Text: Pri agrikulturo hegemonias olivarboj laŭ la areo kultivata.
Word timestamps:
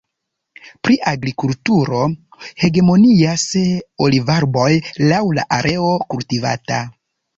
Pri 0.87 0.95
agrikulturo 1.11 1.99
hegemonias 2.63 3.45
olivarboj 4.07 4.67
laŭ 5.13 5.21
la 5.41 5.49
areo 5.59 5.93
kultivata. 6.15 6.85